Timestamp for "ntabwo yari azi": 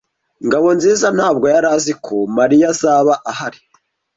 1.17-1.93